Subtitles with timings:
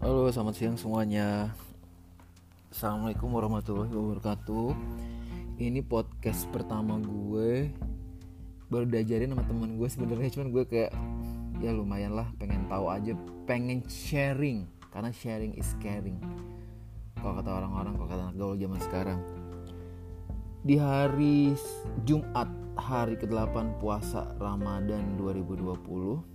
[0.00, 1.52] Halo, selamat siang semuanya.
[2.72, 4.72] Assalamualaikum warahmatullahi wabarakatuh.
[5.60, 7.68] Ini podcast pertama gue.
[8.72, 10.96] Baru diajarin sama temen gue sebenarnya cuman gue kayak
[11.60, 13.12] ya lumayan lah pengen tahu aja,
[13.44, 16.16] pengen sharing karena sharing is caring.
[17.20, 19.20] Kalau kata orang-orang, kalau kata anak gaul zaman sekarang.
[20.64, 21.52] Di hari
[22.08, 26.29] Jumat, hari ke-8 puasa Ramadan 2020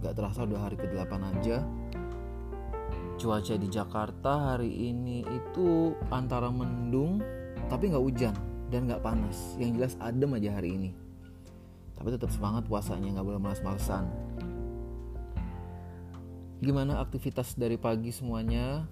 [0.00, 1.62] Gak terasa udah hari ke-8 aja.
[3.20, 7.20] Cuaca di Jakarta hari ini itu antara mendung
[7.68, 8.34] Tapi gak hujan
[8.72, 9.54] dan gak panas.
[9.60, 10.90] Yang jelas adem aja hari ini.
[11.94, 14.08] Tapi tetap semangat puasanya gak boleh malas-malesan
[16.60, 18.84] Gimana aktivitas dari pagi semuanya?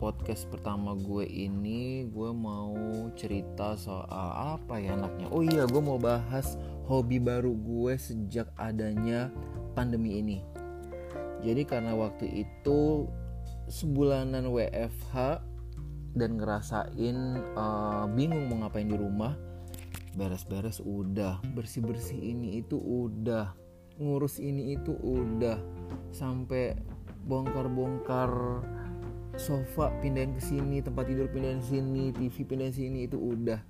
[0.00, 2.72] Podcast pertama gue ini gue mau
[3.12, 5.28] cerita soal apa ya anaknya?
[5.28, 6.56] Oh iya gue mau bahas
[6.88, 9.28] hobi baru gue sejak adanya
[9.76, 10.40] pandemi ini.
[11.44, 13.04] Jadi karena waktu itu
[13.68, 15.44] sebulanan WFH
[16.16, 17.16] dan ngerasain
[17.52, 19.36] uh, bingung mau ngapain di rumah
[20.16, 23.52] beres-beres udah bersih-bersih ini itu udah
[24.00, 25.60] ngurus ini itu udah
[26.10, 26.74] sampai
[27.28, 28.32] bongkar-bongkar
[29.38, 33.60] sofa pindahin ke sini tempat tidur pindahin sini TV pindahin sini itu udah.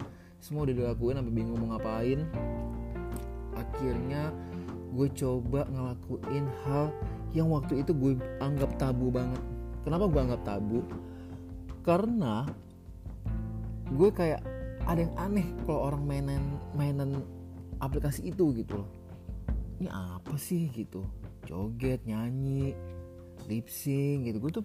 [0.40, 2.24] Semua udah dilakuin sampai bingung mau ngapain.
[3.56, 4.32] Akhirnya
[4.90, 6.90] gue coba ngelakuin hal
[7.36, 9.42] yang waktu itu gue anggap tabu banget.
[9.84, 10.80] Kenapa gue anggap tabu?
[11.84, 12.48] Karena
[13.90, 14.40] gue kayak
[14.88, 17.20] ada yang aneh kalau orang mainan mainan
[17.84, 18.90] aplikasi itu gitu loh.
[19.80, 21.04] Ini apa sih gitu?
[21.48, 22.76] Joget nyanyi
[23.48, 24.38] lip sync gitu.
[24.40, 24.64] Gue tuh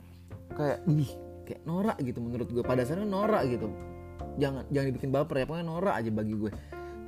[0.53, 1.11] kayak ih
[1.45, 3.73] kayak norak gitu menurut gue pada dasarnya norak gitu.
[4.37, 6.51] Jangan jangan dibikin baper ya pokoknya norak aja bagi gue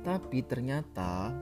[0.08, 1.34] tapi ternyata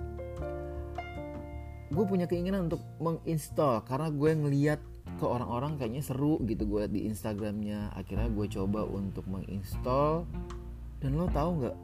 [1.86, 4.80] gue punya keinginan untuk menginstal karena gue ngeliat
[5.16, 7.94] ke orang-orang kayaknya seru gitu gue di Instagramnya.
[7.94, 10.28] Akhirnya gue coba untuk menginstal.
[11.00, 11.76] Dan lo tahu nggak?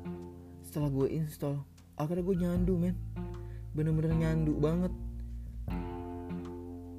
[0.66, 1.56] Setelah gue install
[1.96, 2.96] akhirnya gue nyandu men.
[3.72, 4.91] Bener-bener nyandu banget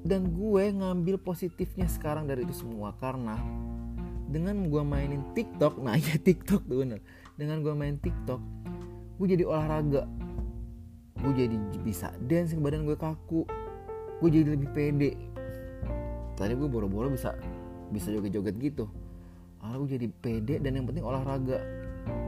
[0.04, 3.40] dan gue ngambil positifnya sekarang dari itu semua karena
[4.28, 7.00] dengan gue mainin TikTok nah ya TikTok tuh bener.
[7.34, 8.40] Dengan gue main TikTok
[9.18, 10.04] gue jadi olahraga.
[11.24, 13.48] Gue jadi bisa dance badan gue kaku.
[14.20, 15.16] Gue jadi lebih pede.
[16.36, 17.32] Tadi gue boro-boro bisa
[17.88, 18.84] bisa joget-joget gitu.
[19.64, 21.64] Ah gue jadi pede dan yang penting olahraga.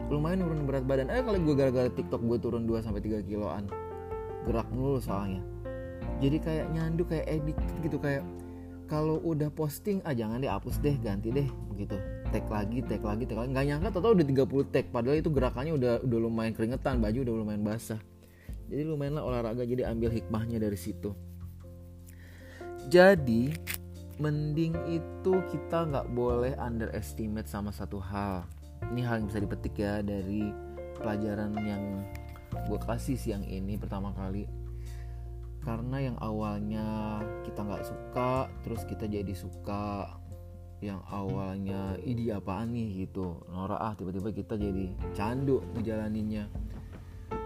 [0.09, 1.13] Lumayan turun berat badan.
[1.13, 3.69] Eh kalau gue gara-gara TikTok gue turun 2 sampai 3 kiloan
[4.47, 5.43] gerak mulu soalnya
[6.23, 8.25] jadi kayak nyandu kayak edit gitu kayak
[8.87, 11.99] kalau udah posting ah jangan deh hapus deh ganti deh begitu
[12.31, 13.51] tag lagi tag lagi tag lagi.
[13.55, 17.35] Nggak nyangka total udah 30 tag padahal itu gerakannya udah udah lumayan keringetan baju udah
[17.35, 18.01] lumayan basah.
[18.67, 21.15] Jadi lumayan lah olahraga jadi ambil hikmahnya dari situ.
[22.87, 23.55] Jadi
[24.17, 28.47] mending itu kita nggak boleh underestimate sama satu hal.
[28.93, 30.51] Ini hal yang bisa dipetik ya dari
[30.99, 31.83] pelajaran yang
[32.67, 34.49] gue kasih siang ini pertama kali
[35.67, 40.15] karena yang awalnya kita nggak suka terus kita jadi suka
[40.79, 43.03] yang awalnya ide apaan nih?
[43.09, 43.43] gitu.
[43.51, 46.47] Norak ah tiba-tiba kita jadi candu ngejalaninnya.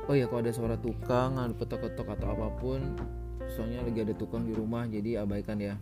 [0.04, 2.84] Oh ya kalau ada suara tukang ada ketok-ketok atau apa pun
[3.48, 5.80] soalnya lagi ada tukang di rumah jadi abaikan ya.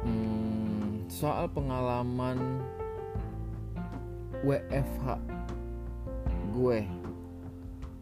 [0.00, 2.64] Hmm, soal pengalaman
[4.40, 5.20] WFH
[6.54, 7.03] gue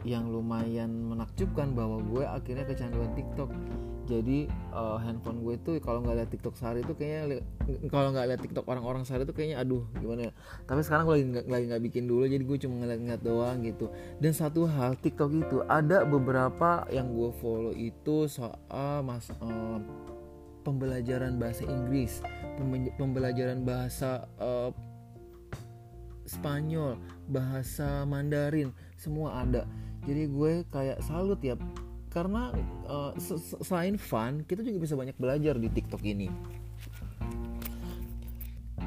[0.03, 3.49] yang lumayan menakjubkan bahwa gue akhirnya kecanduan TikTok.
[4.03, 7.39] Jadi uh, handphone gue tuh kalau nggak lihat TikTok sehari itu kayaknya
[7.87, 10.31] kalau nggak lihat TikTok orang-orang sehari itu kayaknya aduh gimana ya?
[10.67, 13.87] Tapi sekarang gue lagi nggak lagi nggak bikin dulu jadi gue cuma ngeliat-ngeliat doang gitu.
[14.19, 19.79] Dan satu hal TikTok itu ada beberapa yang gue follow itu soal mas uh,
[20.67, 22.23] pembelajaran bahasa Inggris
[22.99, 24.71] pembelajaran bahasa uh,
[26.23, 26.95] Spanyol
[27.27, 29.67] bahasa Mandarin semua ada
[30.03, 31.55] jadi gue kayak salut ya.
[32.13, 32.53] Karena
[32.85, 33.11] uh,
[33.65, 36.29] selain fun kita juga bisa banyak belajar di TikTok ini.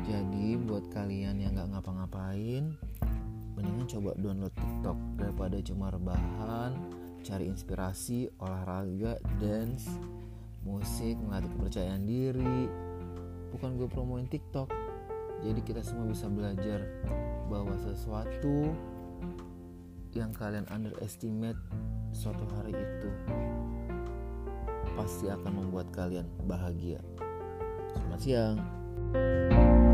[0.06, 2.78] Jadi buat kalian yang nggak ngapa-ngapain
[3.58, 6.76] mendingan coba download TikTok daripada cuma rebahan
[7.26, 9.90] cari inspirasi olahraga dance
[10.62, 12.70] musik melatih kepercayaan diri.
[13.50, 14.70] Bukan gue promoin TikTok.
[15.42, 16.86] Jadi kita semua bisa belajar
[17.50, 18.70] bahwa sesuatu
[20.16, 21.60] yang kalian underestimate
[22.16, 23.10] suatu hari itu
[24.96, 27.04] pasti akan membuat kalian bahagia.
[27.92, 29.85] Selamat siang.